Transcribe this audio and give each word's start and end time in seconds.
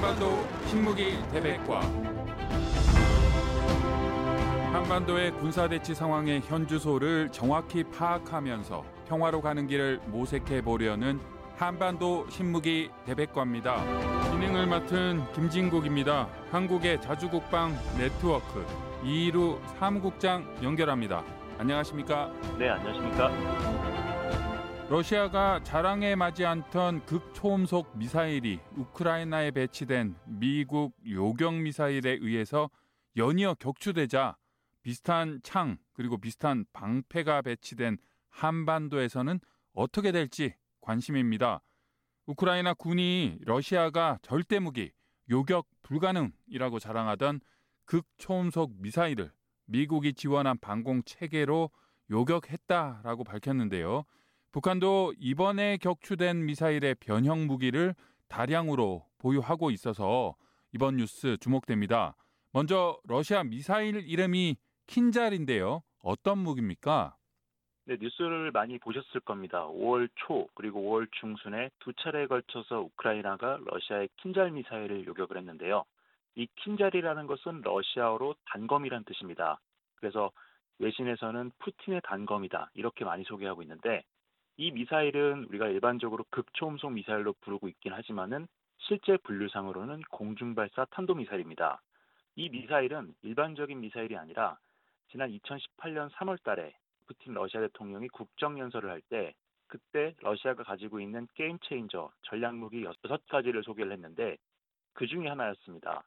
한반도 0.00 0.48
신무기 0.66 1.18
대백과 1.30 1.80
한반도의 4.72 5.30
군사대치 5.32 5.94
상황의 5.94 6.40
현주소를 6.40 7.28
정확히 7.30 7.84
파악하면서 7.84 8.82
평화로 9.08 9.42
가는 9.42 9.66
길을 9.66 10.00
모색해 10.06 10.62
보려는 10.62 11.20
한반도 11.54 12.26
신무기 12.30 12.90
대백과입니다. 13.04 14.30
진행을 14.30 14.68
맡은 14.68 15.22
김진국입니다. 15.34 16.28
한국의 16.50 17.02
자주국방 17.02 17.76
네트워크 17.98 18.64
이루 19.04 19.60
사무국장 19.78 20.46
연결합니다. 20.62 21.22
안녕하십니까? 21.58 22.32
네, 22.58 22.70
안녕하십니까? 22.70 24.09
러시아가 24.90 25.62
자랑에 25.62 26.16
맞지 26.16 26.44
않던 26.44 27.06
극초음속 27.06 27.96
미사일이 27.96 28.58
우크라이나에 28.74 29.52
배치된 29.52 30.16
미국 30.26 30.96
요격 31.08 31.54
미사일에 31.54 32.18
의해서 32.20 32.68
연이어 33.16 33.54
격추되자 33.54 34.36
비슷한 34.82 35.38
창 35.44 35.78
그리고 35.92 36.18
비슷한 36.18 36.64
방패가 36.72 37.42
배치된 37.42 37.98
한반도에서는 38.30 39.38
어떻게 39.74 40.10
될지 40.10 40.56
관심입니다. 40.80 41.62
우크라이나 42.26 42.74
군이 42.74 43.38
러시아가 43.42 44.18
절대 44.22 44.58
무기 44.58 44.90
요격 45.30 45.68
불가능이라고 45.82 46.80
자랑하던 46.80 47.38
극초음속 47.84 48.72
미사일을 48.82 49.30
미국이 49.66 50.14
지원한 50.14 50.58
방공 50.58 51.04
체계로 51.04 51.70
요격했다라고 52.10 53.22
밝혔는데요. 53.22 54.04
북한도 54.52 55.14
이번에 55.18 55.76
격추된 55.76 56.44
미사일의 56.44 56.96
변형 56.96 57.46
무기를 57.46 57.94
다량으로 58.28 59.06
보유하고 59.18 59.70
있어서 59.70 60.34
이번 60.72 60.96
뉴스 60.96 61.36
주목됩니다. 61.38 62.16
먼저 62.52 62.98
러시아 63.06 63.44
미사일 63.44 64.08
이름이 64.08 64.56
킨잘인데요. 64.88 65.82
어떤 66.02 66.38
무기입니까? 66.38 67.14
네, 67.84 67.96
뉴스를 68.00 68.50
많이 68.50 68.78
보셨을 68.78 69.20
겁니다. 69.20 69.66
5월 69.68 70.08
초 70.16 70.48
그리고 70.54 70.80
5월 70.80 71.08
중순에 71.20 71.70
두 71.78 71.92
차례에 71.92 72.26
걸쳐서 72.26 72.80
우크라이나가 72.80 73.58
러시아의 73.64 74.08
킨잘 74.16 74.50
미사일을 74.50 75.06
요격을 75.06 75.36
했는데요. 75.38 75.84
이 76.34 76.48
킨잘이라는 76.56 77.26
것은 77.28 77.60
러시아어로 77.62 78.34
단검이란 78.46 79.04
뜻입니다. 79.04 79.60
그래서 79.94 80.32
외신에서는 80.78 81.52
푸틴의 81.58 82.00
단검이다 82.04 82.70
이렇게 82.74 83.04
많이 83.04 83.22
소개하고 83.24 83.62
있는데 83.62 84.02
이 84.60 84.70
미사일은 84.72 85.46
우리가 85.48 85.68
일반적으로 85.68 86.22
극초음속 86.28 86.92
미사일로 86.92 87.32
부르고 87.40 87.66
있긴 87.68 87.94
하지만은 87.94 88.46
실제 88.76 89.16
분류상으로는 89.16 90.02
공중발사 90.10 90.84
탄도미사일입니다. 90.90 91.80
이 92.36 92.50
미사일은 92.50 93.14
일반적인 93.22 93.80
미사일이 93.80 94.18
아니라 94.18 94.58
지난 95.08 95.30
2018년 95.30 96.10
3월 96.10 96.42
달에 96.42 96.74
푸틴 97.06 97.32
러시아 97.32 97.62
대통령이 97.62 98.08
국정연설을 98.08 98.90
할 98.90 99.00
때 99.08 99.32
그때 99.66 100.14
러시아가 100.20 100.62
가지고 100.62 101.00
있는 101.00 101.26
게임 101.36 101.58
체인저 101.60 102.10
전략무기 102.24 102.84
6가지를 102.84 103.64
소개를 103.64 103.92
했는데 103.92 104.36
그 104.92 105.06
중에 105.06 105.26
하나였습니다. 105.28 106.02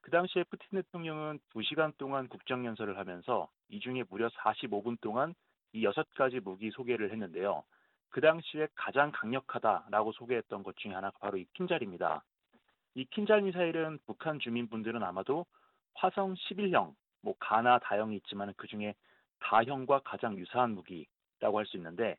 그 0.00 0.10
당시에 0.10 0.44
푸틴 0.44 0.80
대통령은 0.80 1.40
2시간 1.52 1.92
동안 1.98 2.26
국정연설을 2.28 2.96
하면서 2.96 3.50
이 3.68 3.80
중에 3.80 4.04
무려 4.08 4.28
45분 4.28 4.98
동안 5.02 5.34
이 5.74 5.84
6가지 5.84 6.42
무기 6.42 6.70
소개를 6.70 7.12
했는데요. 7.12 7.62
그 8.12 8.20
당시에 8.20 8.68
가장 8.74 9.10
강력하다라고 9.10 10.12
소개했던 10.12 10.62
것 10.62 10.76
중에 10.76 10.92
하나가 10.92 11.18
바로 11.18 11.38
이 11.38 11.46
킨잘입니다. 11.54 12.22
이 12.94 13.06
킨잘 13.06 13.40
미사일은 13.40 13.98
북한 14.06 14.38
주민분들은 14.38 15.02
아마도 15.02 15.46
화성 15.94 16.34
11형, 16.34 16.94
뭐 17.22 17.34
가나 17.38 17.78
다형이 17.78 18.16
있지만 18.16 18.52
그 18.58 18.66
중에 18.66 18.94
다형과 19.40 20.00
가장 20.04 20.36
유사한 20.36 20.72
무기라고 20.72 21.58
할 21.58 21.64
수 21.64 21.78
있는데 21.78 22.16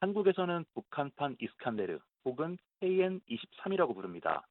한국에서는 0.00 0.64
북한판 0.74 1.36
이스칸데르 1.38 1.98
혹은 2.24 2.56
KN-23이라고 2.80 3.94
부릅니다. 3.94 4.46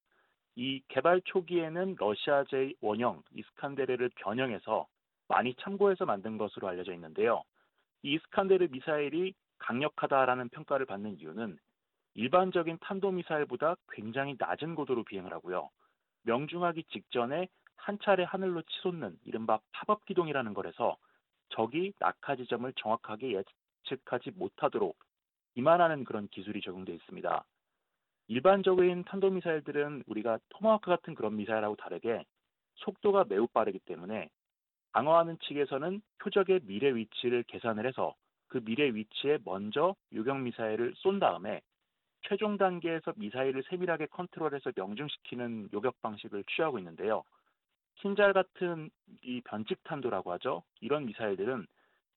이 0.55 0.83
개발 0.89 1.21
초기에는 1.25 1.95
러시아제 1.97 2.73
원형 2.81 3.23
이스칸데르를 3.33 4.11
변형해서 4.15 4.87
많이 5.27 5.55
참고해서 5.55 6.05
만든 6.05 6.37
것으로 6.37 6.67
알려져 6.67 6.93
있는데요. 6.93 7.43
이 8.03 8.13
이스칸데르 8.13 8.67
미사일이 8.69 9.33
강력하다라는 9.63 10.49
평가를 10.49 10.85
받는 10.85 11.19
이유는 11.19 11.57
일반적인 12.15 12.77
탄도미사일보다 12.81 13.75
굉장히 13.91 14.35
낮은 14.37 14.75
고도로 14.75 15.03
비행을 15.03 15.33
하고요. 15.33 15.69
명중하기 16.23 16.83
직전에 16.91 17.47
한 17.75 17.97
차례 18.03 18.23
하늘로 18.23 18.61
치솟는 18.61 19.17
이른바 19.25 19.59
팝업 19.71 20.05
기동이라는 20.05 20.53
걸해서 20.53 20.97
적이 21.49 21.93
낙하 21.99 22.35
지점을 22.35 22.71
정확하게 22.73 23.41
예측하지 23.83 24.31
못하도록 24.35 24.97
기만하는 25.55 26.03
그런 26.03 26.27
기술이 26.27 26.61
적용되어 26.61 26.95
있습니다. 26.95 27.45
일반적인 28.27 29.03
탄도미사일들은 29.05 30.03
우리가 30.07 30.39
토마호크 30.49 30.89
같은 30.89 31.15
그런 31.15 31.35
미사일하고 31.35 31.75
다르게 31.75 32.25
속도가 32.75 33.25
매우 33.29 33.47
빠르기 33.47 33.79
때문에 33.79 34.29
방어하는 34.91 35.37
측에서는 35.39 36.01
표적의 36.19 36.61
미래 36.63 36.93
위치를 36.93 37.43
계산을 37.43 37.85
해서 37.87 38.15
그 38.53 38.63
미래 38.63 38.93
위치에 38.93 39.39
먼저 39.43 39.95
요격 40.13 40.41
미사일을 40.41 40.93
쏜 40.97 41.17
다음에 41.17 41.59
최종 42.21 42.55
단계에서 42.55 43.13
미사일을 43.15 43.63
세밀하게 43.67 44.05
컨트롤해서 44.11 44.73
명중시키는 44.75 45.69
요격 45.73 45.99
방식을 46.03 46.43
취하고 46.43 46.77
있는데요. 46.77 47.23
킨잘 47.95 48.33
같은 48.33 48.91
이 49.23 49.41
변칙 49.41 49.83
탄도라고 49.83 50.31
하죠. 50.33 50.61
이런 50.81 51.07
미사일들은 51.07 51.65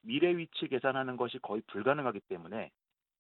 미래 0.03 0.37
위치 0.37 0.69
계산하는 0.69 1.17
것이 1.17 1.39
거의 1.39 1.63
불가능하기 1.69 2.21
때문에 2.29 2.71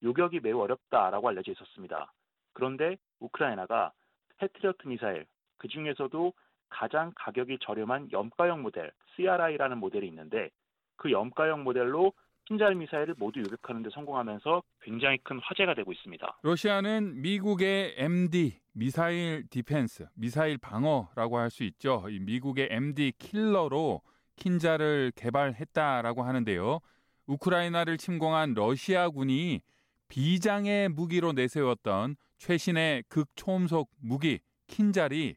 요격이 0.02 0.40
매우 0.40 0.60
어렵다라고 0.60 1.30
알려져 1.30 1.52
있었습니다. 1.52 2.12
그런데 2.52 2.98
우크라이나가 3.20 3.94
패트리어트 4.36 4.86
미사일 4.88 5.24
그 5.56 5.68
중에서도 5.68 6.34
가장 6.68 7.12
가격이 7.16 7.60
저렴한 7.62 8.12
염가형 8.12 8.60
모델 8.60 8.92
CRI라는 9.14 9.78
모델이 9.78 10.06
있는데 10.06 10.50
그 10.96 11.10
염가형 11.10 11.64
모델로 11.64 12.12
킨잘 12.46 12.74
미사일을 12.76 13.14
모두 13.18 13.40
요격하는 13.40 13.82
데 13.82 13.90
성공하면서 13.92 14.62
굉장히 14.82 15.18
큰 15.24 15.40
화제가 15.42 15.74
되고 15.74 15.92
있습니다. 15.92 16.38
러시아는 16.42 17.20
미국의 17.20 17.94
MD 17.98 18.60
missile 18.72 19.46
defense, 19.50 20.06
미사일 20.14 20.58
방어라고 20.58 21.38
할 21.38 21.50
수 21.50 21.64
있죠. 21.64 22.04
이 22.08 22.20
미국의 22.20 22.68
MD 22.70 23.12
킬러로 23.18 24.02
킨잘을 24.36 25.12
개발했다라고 25.16 26.22
하는데요. 26.22 26.80
우크라이나를 27.26 27.96
침공한 27.98 28.54
러시아군이 28.54 29.62
비장의 30.08 30.90
무기로 30.90 31.32
내세웠던 31.32 32.16
최신의 32.38 33.04
극초음속 33.08 33.90
무기 34.00 34.38
킨잘이 34.68 35.34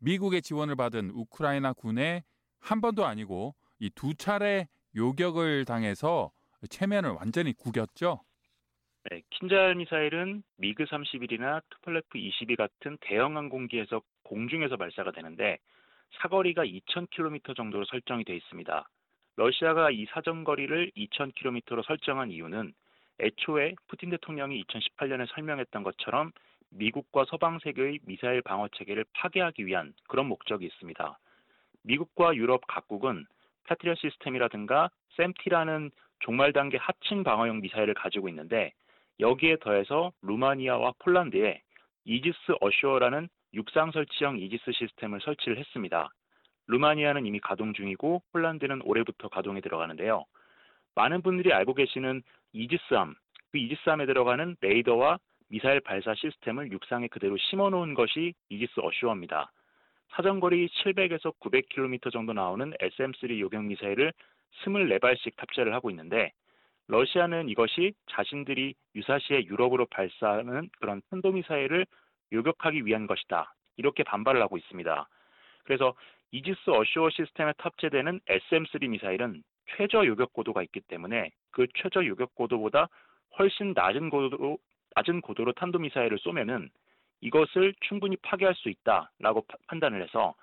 미국의 0.00 0.42
지원을 0.42 0.76
받은 0.76 1.10
우크라이나 1.14 1.72
군에 1.72 2.22
한 2.58 2.80
번도 2.82 3.06
아니고 3.06 3.54
이 3.78 3.88
두 3.94 4.12
차례 4.14 4.68
요격을 4.94 5.64
당해서 5.64 6.30
체면을 6.68 7.10
완전히 7.10 7.52
구겼죠. 7.52 8.20
네, 9.10 9.22
킨잘 9.30 9.76
미사일은 9.76 10.42
미그 10.58 10.84
31이나 10.84 11.62
투폴레프 11.70 12.18
22 12.18 12.56
같은 12.56 12.98
대형 13.00 13.36
항공기에서 13.36 14.02
공중에서 14.24 14.76
발사가 14.76 15.10
되는데 15.10 15.58
사거리가 16.20 16.64
2,000km 16.64 17.56
정도로 17.56 17.84
설정이 17.86 18.24
되어 18.24 18.36
있습니다. 18.36 18.88
러시아가 19.36 19.90
이 19.90 20.04
사정거리를 20.10 20.92
2,000km로 20.96 21.84
설정한 21.86 22.30
이유는 22.30 22.74
애초에 23.20 23.74
푸틴 23.86 24.10
대통령이 24.10 24.62
2018년에 24.64 25.26
설명했던 25.34 25.82
것처럼 25.82 26.32
미국과 26.70 27.24
서방 27.28 27.58
세계의 27.60 28.00
미사일 28.04 28.42
방어 28.42 28.68
체계를 28.68 29.04
파괴하기 29.14 29.66
위한 29.66 29.94
그런 30.08 30.26
목적이 30.26 30.66
있습니다. 30.66 31.18
미국과 31.82 32.34
유럽 32.36 32.66
각국은 32.66 33.26
패트리어 33.64 33.94
시스템이라든가 33.94 34.90
샘티라는 35.16 35.90
종말 36.20 36.52
단계 36.52 36.76
하층 36.78 37.22
방어용 37.24 37.60
미사일을 37.60 37.94
가지고 37.94 38.28
있는데 38.28 38.72
여기에 39.18 39.56
더해서 39.60 40.12
루마니아와 40.22 40.94
폴란드에 40.98 41.60
이지스 42.04 42.54
어슈어라는 42.60 43.28
육상 43.54 43.90
설치형 43.90 44.38
이지스 44.38 44.72
시스템을 44.72 45.20
설치를 45.20 45.58
했습니다. 45.58 46.10
루마니아는 46.68 47.26
이미 47.26 47.40
가동 47.40 47.72
중이고 47.72 48.22
폴란드는 48.32 48.82
올해부터 48.84 49.28
가동에 49.28 49.60
들어가는데요. 49.60 50.24
많은 50.94 51.22
분들이 51.22 51.52
알고 51.52 51.74
계시는 51.74 52.22
이지스함, 52.52 53.14
그 53.52 53.58
이지스함에 53.58 54.06
들어가는 54.06 54.56
레이더와 54.60 55.18
미사일 55.48 55.80
발사 55.80 56.14
시스템을 56.14 56.70
육상에 56.70 57.08
그대로 57.08 57.36
심어 57.36 57.70
놓은 57.70 57.94
것이 57.94 58.34
이지스 58.48 58.80
어슈어입니다. 58.80 59.50
사정거리 60.12 60.68
700에서 60.68 61.34
900km 61.40 62.12
정도 62.12 62.32
나오는 62.32 62.72
SM-3 62.80 63.38
요격 63.40 63.64
미사일을 63.64 64.12
24발씩 64.64 65.36
탑재를 65.36 65.74
하고 65.74 65.90
있는데 65.90 66.32
러시아는 66.88 67.48
이것이 67.48 67.92
자신들이 68.10 68.74
유사시에 68.96 69.44
유럽으로 69.44 69.86
발사하는 69.86 70.68
그런 70.80 71.00
탄도미사일을 71.10 71.86
요격하기 72.32 72.84
위한 72.84 73.06
것이다. 73.06 73.54
이렇게 73.76 74.02
반발을 74.02 74.42
하고 74.42 74.56
있습니다. 74.56 75.08
그래서 75.64 75.94
이지스 76.32 76.70
어쇼어 76.70 77.10
시스템에 77.10 77.52
탑재되는 77.58 78.20
SM-3 78.26 78.88
미사일은 78.88 79.42
최저 79.76 80.04
요격 80.04 80.32
고도가 80.32 80.62
있기 80.64 80.80
때문에 80.80 81.30
그 81.50 81.66
최저 81.74 82.04
요격 82.04 82.34
고도보다 82.34 82.88
훨씬 83.38 83.72
낮은 83.74 84.10
고도로 84.10 84.58
낮은 84.96 85.20
고도로 85.20 85.52
탄도 85.52 85.78
미사일을 85.78 86.18
쏘면은 86.18 86.70
이것을 87.20 87.74
충분히 87.80 88.16
파괴할 88.16 88.54
수 88.54 88.68
있다라고 88.68 89.46
판단을 89.68 90.02
해서 90.02 90.34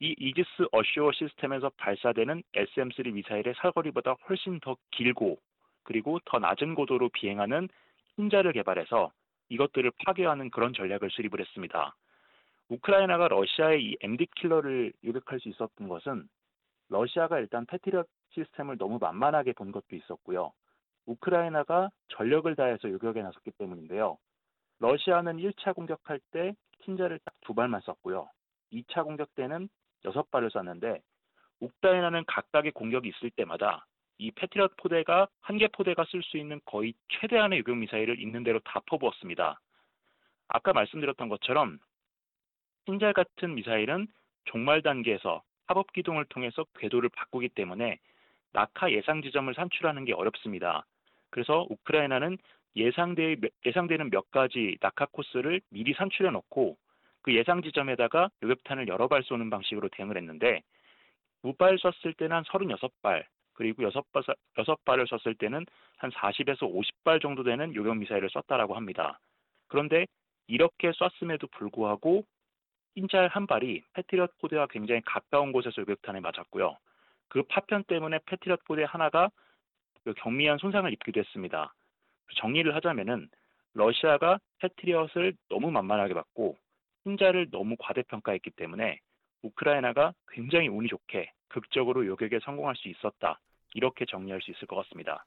이 0.00 0.14
이지스 0.18 0.68
어쇼어 0.72 1.12
시스템에서 1.12 1.70
발사되는 1.76 2.42
SM-3 2.54 3.12
미사일의 3.12 3.54
사거리보다 3.56 4.14
훨씬 4.28 4.60
더 4.60 4.76
길고 4.90 5.38
그리고 5.84 6.18
더 6.26 6.38
낮은 6.38 6.74
고도로 6.74 7.08
비행하는 7.10 7.68
흰자를 8.16 8.52
개발해서 8.52 9.12
이것들을 9.48 9.90
파괴하는 10.04 10.50
그런 10.50 10.72
전략을 10.74 11.10
수립을 11.10 11.40
했습니다. 11.40 11.94
우크라이나가 12.68 13.28
러시아의 13.28 13.84
이 13.84 13.96
MD 14.00 14.26
킬러를 14.34 14.92
요격할 15.04 15.40
수 15.40 15.48
있었던 15.48 15.88
것은 15.88 16.28
러시아가 16.88 17.38
일단 17.38 17.64
패트리엇 17.66 18.06
시스템을 18.30 18.76
너무 18.76 18.98
만만하게 18.98 19.52
본 19.52 19.72
것도 19.72 19.94
있었고요. 19.94 20.52
우크라이나가 21.06 21.90
전력을 22.08 22.54
다해서 22.56 22.90
요격에 22.90 23.22
나섰기 23.22 23.52
때문인데요. 23.52 24.18
러시아는 24.80 25.36
1차 25.38 25.74
공격할 25.74 26.20
때 26.32 26.54
킨자를 26.80 27.18
딱 27.20 27.36
두 27.46 27.54
발만 27.54 27.80
썼고요. 27.82 28.28
2차 28.72 29.04
공격 29.04 29.32
때는 29.36 29.68
6발을 30.04 30.52
쐈는데 30.52 31.00
우크라이나는 31.60 32.24
각각의 32.26 32.72
공격이 32.72 33.08
있을 33.08 33.30
때마다 33.30 33.86
이 34.18 34.30
패트리엇 34.30 34.76
포대가 34.76 35.28
한 35.40 35.58
개 35.58 35.68
포대가 35.68 36.04
쓸 36.04 36.22
수 36.22 36.38
있는 36.38 36.60
거의 36.64 36.94
최대한의 37.08 37.60
요격 37.60 37.76
미사일을 37.76 38.20
있는 38.20 38.44
대로 38.44 38.60
다 38.60 38.80
퍼부었습니다. 38.86 39.60
아까 40.48 40.72
말씀드렸던 40.72 41.28
것처럼 41.28 41.78
흰잘 42.86 43.12
같은 43.12 43.54
미사일은 43.54 44.06
종말 44.44 44.82
단계에서 44.82 45.42
합업 45.66 45.92
기동을 45.92 46.24
통해서 46.26 46.64
궤도를 46.78 47.08
바꾸기 47.10 47.48
때문에 47.50 47.98
낙하 48.52 48.90
예상 48.92 49.22
지점을 49.22 49.52
산출하는 49.52 50.04
게 50.04 50.12
어렵습니다. 50.14 50.86
그래서 51.30 51.66
우크라이나는 51.68 52.38
예상되, 52.76 53.36
예상되는 53.64 54.10
몇 54.10 54.30
가지 54.30 54.76
낙하 54.80 55.06
코스를 55.06 55.60
미리 55.70 55.92
산출해 55.94 56.30
놓고 56.30 56.76
그 57.26 57.34
예상 57.34 57.60
지점에다가 57.60 58.30
요격탄을 58.44 58.86
여러 58.86 59.08
발 59.08 59.24
쏘는 59.24 59.50
방식으로 59.50 59.88
대응을 59.88 60.16
했는데 60.16 60.62
무발 61.42 61.76
썼을 61.76 62.14
때는 62.14 62.36
한 62.36 62.44
36발 62.44 63.24
그리고 63.52 63.82
6발, 63.82 64.36
6발을 64.54 65.08
썼을 65.08 65.34
때는 65.34 65.66
한 65.96 66.10
40에서 66.12 66.60
50발 66.60 67.20
정도 67.20 67.42
되는 67.42 67.74
요격 67.74 67.96
미사일을 67.96 68.30
썼다라고 68.30 68.76
합니다. 68.76 69.18
그런데 69.66 70.06
이렇게 70.46 70.92
쐈음에도 70.92 71.48
불구하고 71.48 72.24
흰잘 72.94 73.26
한 73.26 73.48
발이 73.48 73.82
패트리엇 73.94 74.38
포대와 74.38 74.68
굉장히 74.68 75.00
가까운 75.04 75.50
곳에서 75.50 75.82
요격탄에 75.82 76.20
맞았고요. 76.20 76.76
그 77.28 77.42
파편 77.42 77.82
때문에 77.84 78.20
패트리엇 78.26 78.62
포대 78.64 78.84
하나가 78.84 79.30
그 80.04 80.14
경미한 80.14 80.58
손상을 80.58 80.92
입기도 80.92 81.18
했습니다. 81.18 81.74
정리를 82.36 82.72
하자면은 82.76 83.28
러시아가 83.74 84.38
패트리엇을 84.60 85.34
너무 85.48 85.72
만만하게 85.72 86.14
받고 86.14 86.56
흰자를 87.06 87.50
너무 87.50 87.76
과대평가했기 87.78 88.50
때문에 88.50 88.98
우크라이나가 89.42 90.12
굉장히 90.28 90.66
운이 90.68 90.88
좋게 90.88 91.32
극적으로 91.48 92.04
요격에 92.04 92.40
성공할 92.44 92.74
수 92.76 92.88
있었다. 92.88 93.40
이렇게 93.74 94.04
정리할 94.04 94.42
수 94.42 94.50
있을 94.50 94.66
것 94.66 94.76
같습니다. 94.76 95.24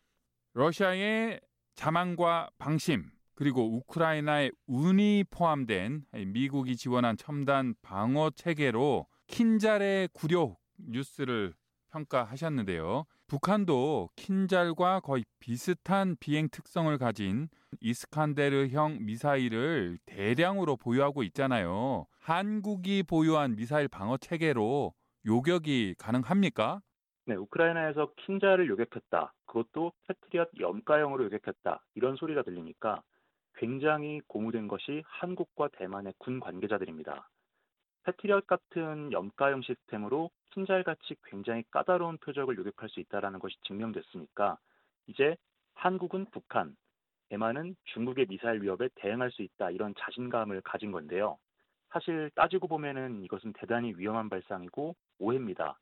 러시아의 0.54 1.40
자만과 1.76 2.50
방심 2.58 3.10
그리고 3.36 3.78
우크라이나의 3.78 4.52
운이 4.68 5.24
포함된 5.32 6.04
미국이 6.28 6.76
지원한 6.76 7.16
첨단 7.16 7.74
방어 7.82 8.32
체계로 8.32 9.08
킨잘의 9.28 10.10
구력 10.12 10.58
뉴스를 10.78 11.54
평가하셨는데요. 11.92 13.06
북한도 13.30 14.10
킨잘과 14.16 15.02
거의 15.02 15.24
비슷한 15.40 16.16
비행 16.20 16.50
특성을 16.50 16.98
가진 16.98 17.48
이스칸데르형 17.80 19.06
미사일을 19.06 20.00
대량으로 20.08 20.76
보유하고 20.76 21.22
있잖아요. 21.22 22.08
한국이 22.20 23.04
보유한 23.04 23.56
미사일 23.56 23.88
방어 23.88 24.18
체계로 24.18 24.96
요격이 25.28 25.96
가능합니까? 26.00 26.82
네, 27.28 27.36
우크라이나에서 27.36 28.14
킨자를 28.16 28.68
요격했다. 28.68 29.34
그것도 29.46 29.94
패트리엇 30.08 30.50
염가형으로 30.60 31.26
요격했다. 31.26 31.86
이런 31.94 32.16
소리가 32.16 32.42
들리니까 32.42 33.04
굉장히 33.58 34.22
고무된 34.28 34.68
것이 34.68 35.04
한국과 35.06 35.70
대만의 35.78 36.14
군 36.18 36.40
관계자들입니다. 36.40 37.30
패트리엇 38.04 38.48
같은 38.48 39.12
염가형 39.12 39.62
시스템으로 39.62 40.30
킨잘같이 40.52 41.16
굉장히 41.26 41.64
까다로운 41.72 42.18
표적을 42.18 42.58
요격할 42.58 42.90
수 42.90 43.00
있다는 43.00 43.40
것이 43.40 43.56
증명됐으니까 43.68 44.58
이제 45.08 45.36
한국은 45.76 46.26
북한, 46.32 46.76
대만은 47.30 47.76
중국의 47.86 48.26
미사일 48.28 48.62
위협에 48.62 48.90
대응할 48.96 49.32
수 49.32 49.42
있다 49.44 49.72
이런 49.72 49.94
자신감을 49.98 50.62
가진 50.62 50.92
건데요. 50.92 51.38
사실 51.90 52.30
따지고 52.36 52.68
보면은 52.68 53.24
이것은 53.24 53.54
대단히 53.54 53.94
위험한 53.96 54.30
발상이고 54.30 54.96
오해입니다. 55.20 55.78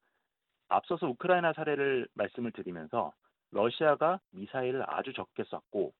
앞서서 0.69 1.07
우크라이나 1.07 1.53
사례를 1.53 2.07
말씀을 2.13 2.51
드리면서 2.51 3.13
러시아가 3.51 4.19
미사일을 4.31 4.83
아주 4.87 5.13
적게 5.13 5.43
쐈고 5.43 5.93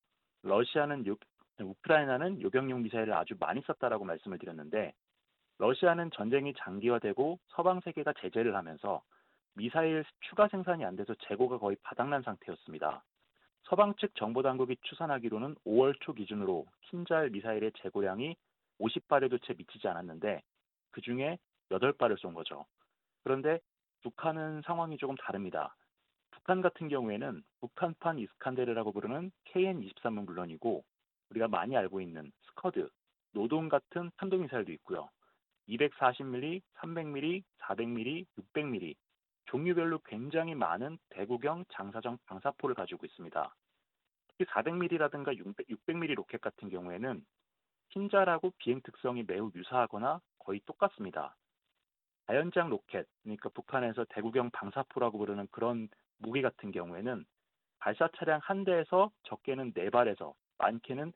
러시아는 0.44 1.08
요, 1.08 1.16
우크라이나는 1.60 2.42
요격용 2.42 2.84
미사일을 2.84 3.14
아주 3.14 3.36
많이 3.40 3.62
썼다라고 3.62 4.06
말씀을 4.06 4.38
드렸는데 4.38 4.94
러시아는 5.60 6.12
전쟁이 6.12 6.54
장기화되고 6.58 7.40
서방 7.48 7.82
세계가 7.82 8.14
제재를 8.20 8.56
하면서 8.56 9.02
미사일 9.56 10.06
추가 10.22 10.48
생산이 10.48 10.86
안 10.86 10.96
돼서 10.96 11.16
재고가 11.28 11.58
거의 11.58 11.78
바닥난 11.82 12.22
상태였습니다. 12.22 13.04
서방 13.64 13.96
측 13.96 14.14
정보 14.16 14.44
당국이 14.44 14.78
추산하기로는 14.84 15.56
5월 15.66 16.00
초 16.02 16.14
기준으로 16.14 16.66
킨잘 16.82 17.32
미사일의 17.32 17.72
재고량이 17.82 18.36
50발에도 18.80 19.42
채 19.44 19.56
미치지 19.58 19.88
않았는데 19.88 20.42
그 20.92 21.02
중에 21.02 21.38
8발을 21.70 22.20
쏜 22.20 22.34
거죠. 22.34 22.66
그런데 23.24 23.60
북한은 24.04 24.62
상황이 24.62 24.98
조금 24.98 25.16
다릅니다. 25.16 25.76
북한 26.32 26.62
같은 26.62 26.88
경우에는 26.88 27.44
북한판 27.60 28.20
이스칸데르라고 28.20 28.94
부르는 28.94 29.32
KN-23은 29.46 30.26
물론이고 30.26 30.86
우리가 31.32 31.48
많이 31.50 31.76
알고 31.76 32.00
있는 32.00 32.32
스커드, 32.46 32.90
노동 33.34 33.68
같은 33.68 34.12
탄도미사일도 34.18 34.72
있고요. 34.74 35.10
240mm, 35.70 36.62
300mm, 36.76 37.44
400mm, 37.60 38.26
600mm 38.38 38.96
종류별로 39.46 40.00
굉장히 40.00 40.56
많은 40.56 40.98
대구경 41.10 41.66
장사정 41.70 42.18
방사포를 42.26 42.76
가지고 42.76 43.06
있습니다. 43.06 43.56
특히 44.30 44.46
400mm라든가 44.46 45.38
600mm 45.38 46.16
로켓 46.16 46.42
같은 46.42 46.70
경우에는 46.70 47.26
흰자라고 47.90 48.54
비행 48.58 48.82
특성이 48.82 49.24
매우 49.26 49.52
유사하거나 49.56 50.22
거의 50.40 50.60
똑같습니다. 50.66 51.36
자연장 52.28 52.70
로켓, 52.70 53.08
그러니까 53.24 53.50
북한에서 53.50 54.06
대구경 54.10 54.52
방사포라고 54.52 55.18
부르는 55.18 55.48
그런 55.50 55.88
무기 56.18 56.42
같은 56.42 56.72
경우에는 56.72 57.26
발사 57.80 58.10
차량 58.18 58.40
한 58.44 58.66
대에서 58.66 59.12
적게는 59.24 59.74
4발에서 59.74 60.34
많게는 60.58 61.14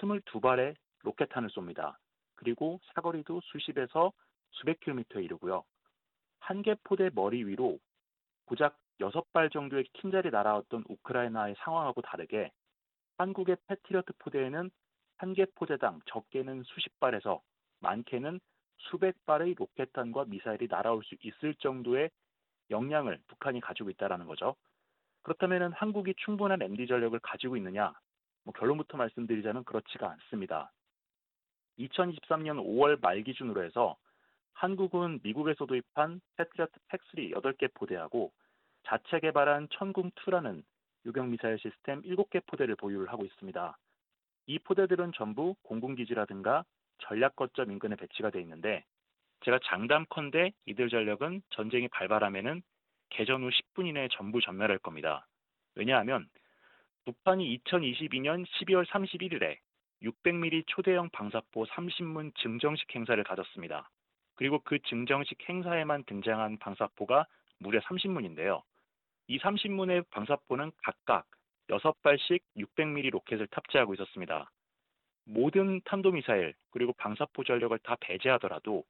22발의 0.00 0.76
로켓탄을 1.02 1.48
쏩니다. 1.50 1.96
그리고 2.42 2.80
사거리도 2.94 3.40
수십에서 3.44 4.12
수백 4.50 4.80
킬로미터에 4.80 5.22
이르고요. 5.22 5.62
한 6.40 6.62
개 6.62 6.74
포대 6.82 7.08
머리 7.14 7.44
위로 7.44 7.78
고작 8.46 8.76
6발 9.00 9.52
정도의 9.52 9.84
킨잘이 9.92 10.30
날아왔던 10.30 10.84
우크라이나의 10.88 11.54
상황하고 11.58 12.02
다르게 12.02 12.50
한국의 13.18 13.56
패트리어트 13.68 14.12
포대에는 14.18 14.70
한 15.18 15.34
개 15.34 15.46
포대당 15.54 16.00
적게는 16.06 16.64
수십 16.64 16.98
발에서 16.98 17.40
많게는 17.78 18.40
수백 18.78 19.24
발의 19.24 19.54
로켓탄과 19.54 20.24
미사일이 20.24 20.66
날아올 20.68 21.04
수 21.04 21.14
있을 21.22 21.54
정도의 21.54 22.10
역량을 22.70 23.20
북한이 23.28 23.60
가지고 23.60 23.90
있다는 23.90 24.26
거죠. 24.26 24.56
그렇다면 25.22 25.72
한국이 25.74 26.14
충분한 26.24 26.60
MD 26.60 26.88
전력을 26.88 27.16
가지고 27.20 27.56
있느냐? 27.56 27.92
뭐 28.42 28.52
결론부터 28.54 28.96
말씀드리자면 28.96 29.62
그렇지가 29.62 30.10
않습니다. 30.10 30.72
2023년 31.78 32.62
5월 32.64 33.00
말 33.00 33.22
기준으로 33.22 33.64
해서 33.64 33.96
한국은 34.54 35.20
미국에서 35.22 35.66
도입한 35.66 36.20
패트리어트 36.36 36.72
팩3 36.88 37.34
8개 37.34 37.72
포대하고 37.74 38.32
자체 38.84 39.20
개발한 39.20 39.68
천궁2라는 39.68 40.62
유격 41.04 41.28
미사일 41.28 41.58
시스템 41.58 42.02
7개 42.02 42.44
포대를 42.46 42.76
보유를 42.76 43.10
하고 43.10 43.24
있습니다. 43.24 43.76
이 44.46 44.58
포대들은 44.58 45.12
전부 45.14 45.54
공군기지라든가 45.62 46.64
전략 46.98 47.36
거점 47.36 47.72
인근에 47.72 47.96
배치가 47.96 48.30
돼 48.30 48.40
있는데 48.40 48.84
제가 49.44 49.58
장담컨대 49.64 50.52
이들 50.66 50.88
전력은 50.88 51.42
전쟁이 51.50 51.88
발발하면은 51.88 52.62
개전 53.10 53.42
후 53.42 53.50
10분 53.50 53.86
이내에 53.86 54.08
전부 54.12 54.40
전멸할 54.40 54.78
겁니다. 54.78 55.26
왜냐하면 55.74 56.28
북한이 57.04 57.58
2022년 57.58 58.46
12월 58.46 58.86
31일에 58.86 59.58
600mm 60.02 60.64
초대형 60.66 61.10
방사포 61.10 61.64
30문 61.64 62.34
증정식 62.36 62.94
행사를 62.94 63.22
가졌습니다. 63.22 63.90
그리고 64.34 64.58
그 64.60 64.78
증정식 64.80 65.48
행사에만 65.48 66.04
등장한 66.04 66.58
방사포가 66.58 67.26
무려 67.58 67.80
30문인데요. 67.80 68.62
이 69.28 69.38
30문의 69.38 70.04
방사포는 70.10 70.72
각각 70.82 71.26
6발씩 71.68 72.42
600mm 72.56 73.10
로켓을 73.10 73.46
탑재하고 73.48 73.94
있었습니다. 73.94 74.50
모든 75.24 75.80
탄도미사일 75.84 76.54
그리고 76.70 76.92
방사포 76.94 77.44
전력을 77.44 77.78
다 77.78 77.96
배제하더라도 78.00 78.84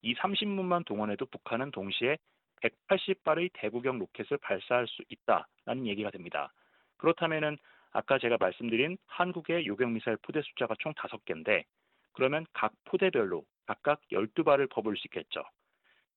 이 0.00 0.14
30문만 0.14 0.86
동원해도 0.86 1.26
북한은 1.26 1.70
동시에 1.70 2.16
180발의 2.62 3.50
대구경 3.52 3.98
로켓을 3.98 4.38
발사할 4.38 4.86
수 4.86 5.02
있다라는 5.08 5.86
얘기가 5.86 6.10
됩니다. 6.10 6.52
그렇다면은 6.96 7.58
아까 7.94 8.18
제가 8.18 8.36
말씀드린 8.38 8.98
한국의 9.06 9.66
요격미사일 9.66 10.18
포대 10.20 10.42
숫자가 10.42 10.74
총 10.80 10.92
5개인데 10.92 11.64
그러면 12.12 12.44
각 12.52 12.72
포대별로 12.84 13.44
각각 13.66 14.00
12발을 14.12 14.68
퍼부을 14.70 14.96
수 14.96 15.06
있겠죠. 15.06 15.42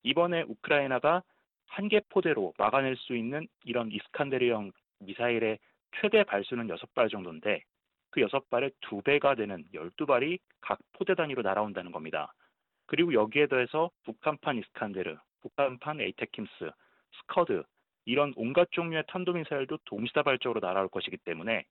이번에 0.03 0.41
우크라이나가 0.41 1.23
한 1.67 1.89
개 1.89 2.01
포대로 2.09 2.53
막아낼 2.57 2.95
수 2.95 3.15
있는 3.15 3.47
이런 3.63 3.91
이스칸데르형 3.91 4.71
미사일의 4.99 5.59
최대 5.99 6.23
발수는 6.23 6.67
6발 6.67 7.11
정도인데 7.11 7.61
그 8.09 8.21
6발의 8.21 8.73
2배가 8.81 9.37
되는 9.37 9.63
12발이 9.73 10.39
각 10.61 10.79
포대 10.93 11.13
단위로 11.13 11.41
날아온다는 11.43 11.91
겁니다. 11.91 12.33
그리고 12.87 13.13
여기에 13.13 13.47
더해서 13.47 13.91
북한판 14.05 14.57
이스칸데르, 14.57 15.17
북한판 15.41 16.01
ATACMS, 16.01 16.71
스커드 17.19 17.63
이런 18.07 18.33
온갖 18.37 18.69
종류의 18.71 19.03
탄도미사일도 19.07 19.79
동시다발적으로 19.85 20.65
날아올 20.65 20.87
것이기 20.87 21.17
때문에 21.17 21.65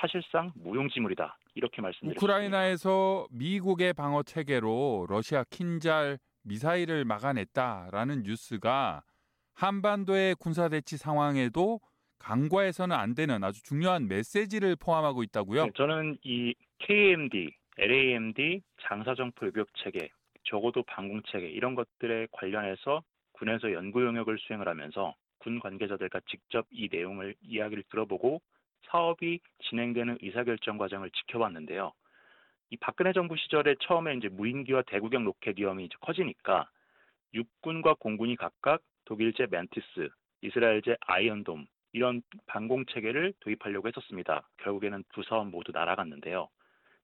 사실상 0.00 0.50
무용지물이다 0.56 1.38
이렇게 1.54 1.82
말씀드립니다. 1.82 2.18
우크라이나에서 2.18 3.26
미국의 3.30 3.92
방어 3.92 4.22
체계로 4.22 5.06
러시아 5.08 5.44
킨잘 5.50 6.18
미사일을 6.44 7.04
막아냈다라는 7.04 8.22
뉴스가 8.22 9.02
한반도의 9.54 10.36
군사 10.38 10.68
대치 10.68 10.96
상황에도 10.96 11.80
간과해서는 12.20 12.96
안 12.96 13.14
되는 13.14 13.44
아주 13.44 13.62
중요한 13.62 14.08
메시지를 14.08 14.76
포함하고 14.76 15.22
있다고요? 15.22 15.66
네, 15.66 15.70
저는 15.76 16.16
이 16.22 16.54
KMD, 16.78 17.50
LAMD, 17.78 18.62
장사정포 18.80 19.46
요격 19.46 19.68
체계, 19.82 20.08
적어도 20.44 20.82
방공 20.84 21.22
체계 21.30 21.48
이런 21.48 21.74
것들에 21.74 22.28
관련해서 22.32 23.02
군에서 23.32 23.72
연구 23.72 24.04
영역을 24.04 24.38
수행을 24.38 24.68
하면서 24.68 25.14
군 25.46 25.60
관계자들과 25.60 26.22
직접 26.28 26.66
이 26.72 26.88
내용을 26.90 27.36
이야기를 27.40 27.84
들어보고 27.88 28.42
사업이 28.88 29.38
진행되는 29.68 30.18
의사결정 30.20 30.76
과정을 30.76 31.08
지켜봤는데요. 31.10 31.92
이 32.70 32.76
박근혜 32.78 33.12
정부 33.12 33.36
시절에 33.36 33.76
처음에 33.78 34.14
이제 34.14 34.28
무인기와 34.28 34.82
대구경 34.88 35.22
로켓 35.22 35.56
위험이 35.56 35.88
커지니까 36.00 36.68
육군과 37.32 37.94
공군이 38.00 38.34
각각 38.34 38.82
독일제 39.04 39.46
멘티스, 39.48 40.08
이스라엘제 40.40 40.96
아이언돔 41.02 41.66
이런 41.92 42.22
방공 42.46 42.86
체계를 42.86 43.32
도입하려고 43.38 43.86
했었습니다. 43.86 44.48
결국에는 44.56 45.04
두 45.12 45.22
사업 45.22 45.48
모두 45.48 45.70
날아갔는데요. 45.70 46.48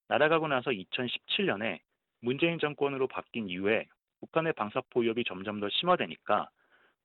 날아가고 0.08 0.48
나서 0.48 0.72
2017년에 0.72 1.78
문재인 2.20 2.58
정권으로 2.58 3.06
바뀐 3.06 3.48
이후에 3.48 3.86
북한의 4.18 4.54
방사포 4.54 5.02
위협이 5.02 5.22
점점 5.28 5.60
더 5.60 5.68
심화되니까 5.68 6.48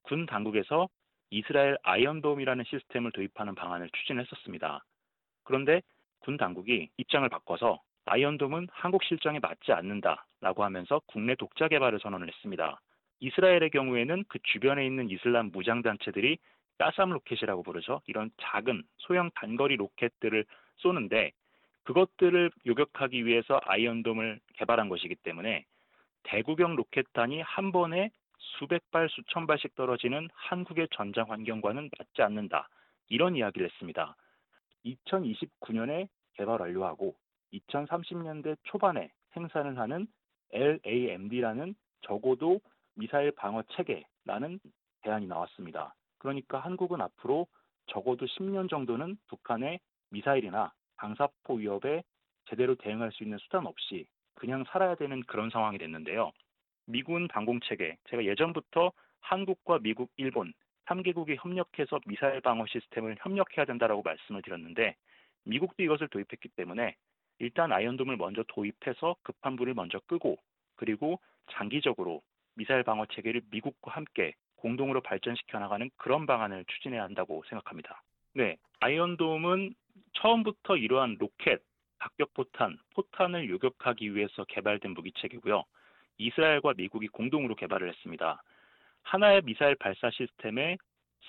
군 0.01 0.25
당국에서 0.25 0.89
이스라엘 1.29 1.77
아이언돔이라는 1.83 2.63
시스템을 2.65 3.11
도입하는 3.11 3.55
방안을 3.55 3.89
추진했었습니다. 3.91 4.83
그런데 5.43 5.81
군 6.19 6.37
당국이 6.37 6.89
입장을 6.97 7.27
바꿔서 7.29 7.81
아이언돔은 8.05 8.67
한국 8.71 9.03
실정에 9.03 9.39
맞지 9.39 9.73
않는다라고 9.73 10.63
하면서 10.63 11.01
국내 11.07 11.35
독자 11.35 11.67
개발을 11.67 11.99
선언을 11.99 12.27
했습니다. 12.27 12.79
이스라엘의 13.19 13.69
경우에는 13.71 14.23
그 14.27 14.39
주변에 14.43 14.85
있는 14.85 15.09
이슬람 15.09 15.49
무장단체들이 15.51 16.37
까삼 16.77 17.09
로켓이라고 17.09 17.63
부르죠. 17.63 18.01
이런 18.05 18.29
작은 18.39 18.83
소형 18.97 19.31
단거리 19.35 19.75
로켓들을 19.75 20.45
쏘는데 20.77 21.31
그것들을 21.83 22.51
요격하기 22.65 23.25
위해서 23.25 23.59
아이언돔을 23.63 24.39
개발한 24.53 24.89
것이기 24.89 25.15
때문에 25.15 25.65
대구경 26.23 26.75
로켓단이 26.75 27.41
한 27.41 27.71
번에 27.71 28.11
수백 28.57 28.89
발, 28.91 29.09
수천 29.09 29.47
발씩 29.47 29.75
떨어지는 29.75 30.29
한국의 30.33 30.87
전장 30.91 31.29
환경과는 31.31 31.89
맞지 31.97 32.21
않는다. 32.21 32.69
이런 33.09 33.35
이야기를 33.35 33.69
했습니다. 33.69 34.15
2029년에 34.85 36.07
개발 36.33 36.61
완료하고 36.61 37.15
2030년대 37.53 38.57
초반에 38.63 39.11
생산을 39.33 39.77
하는 39.77 40.07
LAMD라는 40.51 41.75
적어도 42.01 42.59
미사일 42.95 43.31
방어 43.31 43.63
체계라는 43.73 44.59
대안이 45.01 45.27
나왔습니다. 45.27 45.93
그러니까 46.17 46.59
한국은 46.59 47.01
앞으로 47.01 47.47
적어도 47.87 48.25
10년 48.25 48.69
정도는 48.69 49.17
북한의 49.27 49.79
미사일이나 50.09 50.73
방사포 50.95 51.55
위협에 51.55 52.03
제대로 52.45 52.75
대응할 52.75 53.11
수 53.11 53.23
있는 53.23 53.37
수단 53.39 53.65
없이 53.65 54.07
그냥 54.35 54.63
살아야 54.69 54.95
되는 54.95 55.21
그런 55.23 55.49
상황이 55.49 55.77
됐는데요. 55.77 56.31
미군 56.87 57.27
방공 57.27 57.59
체계, 57.61 57.97
제가 58.09 58.23
예전부터 58.25 58.91
한국과 59.19 59.79
미국, 59.79 60.09
일본 60.17 60.53
3개국이 60.85 61.35
협력해서 61.37 61.99
미사일 62.05 62.41
방어 62.41 62.65
시스템을 62.65 63.17
협력해야 63.19 63.65
된다라고 63.65 64.01
말씀을 64.03 64.41
드렸는데 64.41 64.95
미국도 65.43 65.83
이것을 65.83 66.07
도입했기 66.07 66.49
때문에 66.49 66.95
일단 67.39 67.71
아이언돔을 67.71 68.17
먼저 68.17 68.43
도입해서 68.47 69.15
급한 69.21 69.57
불을 69.57 69.73
먼저 69.73 69.99
끄고 70.07 70.37
그리고 70.75 71.19
장기적으로 71.51 72.21
미사일 72.55 72.83
방어 72.83 73.05
체계를 73.05 73.41
미국과 73.51 73.91
함께 73.91 74.33
공동으로 74.55 75.01
발전시켜 75.01 75.59
나가는 75.59 75.89
그런 75.97 76.25
방안을 76.25 76.65
추진해야 76.65 77.03
한다고 77.03 77.43
생각합니다. 77.49 78.01
네, 78.33 78.57
아이언돔은 78.79 79.75
처음부터 80.13 80.77
이러한 80.77 81.17
로켓, 81.19 81.61
박격포탄, 81.99 82.77
포탄을 82.95 83.49
요격하기 83.49 84.15
위해서 84.15 84.45
개발된 84.45 84.93
무기체계고요. 84.93 85.63
이스라엘과 86.17 86.73
미국이 86.75 87.07
공동으로 87.07 87.55
개발을 87.55 87.89
했습니다. 87.89 88.41
하나의 89.03 89.41
미사일 89.43 89.75
발사 89.75 90.09
시스템에 90.09 90.77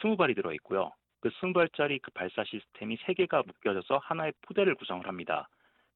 20발이 0.01 0.35
들어 0.35 0.53
있고요. 0.55 0.93
그 1.21 1.31
20발짜리 1.31 2.01
그 2.01 2.11
발사 2.13 2.45
시스템이 2.45 2.97
3개가 2.99 3.47
묶여져서 3.47 3.99
하나의 3.99 4.33
포대를 4.43 4.75
구성을 4.75 5.07
합니다. 5.07 5.49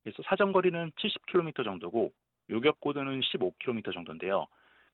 그래서 0.02 0.22
사정거리는 0.24 0.92
70km 0.92 1.64
정도고 1.64 2.12
요격 2.50 2.80
고도는 2.80 3.20
15km 3.20 3.92
정도인데요. 3.92 4.46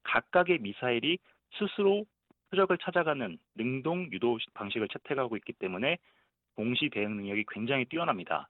각각의 0.02 0.58
미사일이 0.58 1.18
스스로 1.58 2.04
표적을 2.50 2.78
찾아가는 2.78 3.38
능동 3.54 4.10
유도 4.12 4.38
방식을 4.54 4.88
채택하고 4.88 5.36
있기 5.36 5.54
때문에 5.54 5.98
동시 6.56 6.88
대응 6.90 7.16
능력이 7.16 7.44
굉장히 7.48 7.84
뛰어납니다. 7.86 8.48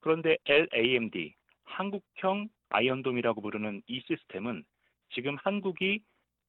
그런데 0.00 0.36
LAMD, 0.46 1.34
한국형 1.64 2.48
아이언돔이라고 2.70 3.40
부르는 3.40 3.82
이 3.86 4.00
시스템은 4.06 4.64
지금 5.14 5.36
한국이 5.36 6.00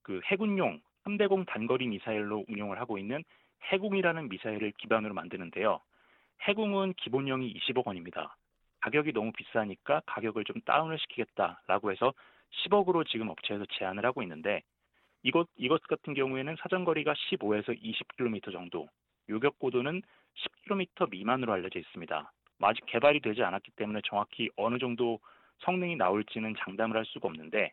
그 0.02 0.22
해군용 0.26 0.82
3대공 1.06 1.46
단거리 1.46 1.88
미사일로 1.88 2.46
운용을 2.48 2.80
하고 2.80 2.98
있는 2.98 3.24
해궁이라는 3.72 4.30
미사일을 4.30 4.74
기반으로 4.78 5.14
만드는데요. 5.14 5.80
해궁은 6.48 6.94
기본형이 6.96 7.54
20억 7.54 7.86
원입니다. 7.88 8.36
가격이 8.82 9.14
너무 9.14 9.32
비싸니까 9.32 10.02
가격을 10.06 10.44
좀 10.44 10.60
다운을 10.62 10.98
시키겠다라고 11.00 11.92
해서 11.92 12.14
10억으로 12.66 13.08
지금 13.08 13.30
업체에서 13.30 13.66
제안을 13.78 14.06
하고 14.06 14.22
있는데 14.24 14.62
이것 15.24 15.48
이것 15.56 15.82
같은 15.84 16.14
경우에는 16.14 16.58
사정거리가 16.60 17.14
15에서 17.14 17.82
20km 17.82 18.52
정도, 18.52 18.90
요격 19.30 19.58
고도는 19.60 20.02
10km 20.36 21.10
미만으로 21.10 21.54
알려져 21.54 21.80
있습니다. 21.80 22.32
아직 22.60 22.86
개발이 22.86 23.22
되지 23.22 23.44
않았기 23.44 23.72
때문에 23.72 24.02
정확히 24.06 24.50
어느 24.58 24.78
정도 24.78 25.20
성능이 25.60 25.96
나올지는 25.96 26.56
장담을 26.60 26.98
할 26.98 27.06
수가 27.06 27.28
없는데 27.28 27.72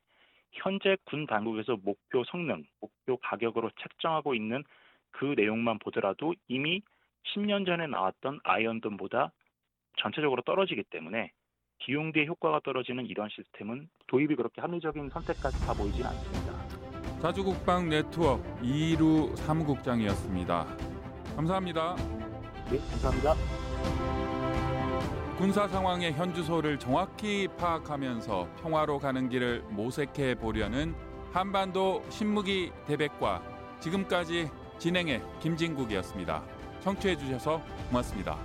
현재 0.52 0.96
군 1.04 1.26
당국에서 1.26 1.76
목표 1.82 2.24
성능, 2.24 2.64
목표 2.80 3.16
가격으로 3.18 3.70
책정하고 3.80 4.34
있는 4.34 4.64
그 5.12 5.34
내용만 5.36 5.78
보더라도 5.78 6.34
이미 6.48 6.82
10년 7.34 7.66
전에 7.66 7.86
나왔던 7.86 8.40
아이언돔보다 8.44 9.32
전체적으로 9.98 10.42
떨어지기 10.42 10.84
때문에 10.90 11.32
기용 11.78 12.12
대의 12.12 12.26
효과가 12.26 12.60
떨어지는 12.64 13.06
이런 13.06 13.28
시스템은 13.30 13.88
도입이 14.06 14.36
그렇게 14.36 14.60
합리적인 14.60 15.08
선택까지 15.10 15.66
다 15.66 15.72
보이진 15.72 16.04
않습니다. 16.04 17.20
자주국방 17.20 17.88
네트워크 17.88 18.42
이루 18.62 19.34
사무국장이었습니다. 19.36 20.64
감사합니다. 21.36 21.96
네, 22.70 22.78
감사합니다. 22.78 23.59
군사 25.40 25.66
상황의 25.66 26.12
현주소를 26.12 26.78
정확히 26.78 27.48
파악하면서 27.56 28.46
평화로 28.60 28.98
가는 28.98 29.30
길을 29.30 29.64
모색해 29.70 30.34
보려는 30.34 30.94
한반도 31.32 32.04
신무기 32.10 32.70
대백과 32.86 33.42
지금까지 33.80 34.50
진행의 34.78 35.22
김진국이었습니다. 35.40 36.42
청취해 36.82 37.16
주셔서 37.16 37.62
고맙습니다. 37.88 38.36